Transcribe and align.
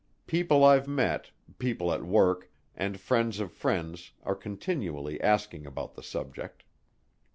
People 0.25 0.63
I've 0.63 0.87
met, 0.87 1.29
people 1.59 1.93
at 1.93 2.03
work, 2.03 2.49
and 2.73 2.99
friends 2.99 3.39
of 3.39 3.51
friends 3.51 4.13
are 4.23 4.33
continually 4.33 5.21
asking 5.21 5.67
about 5.67 5.93
the 5.93 6.01
subject. 6.01 6.63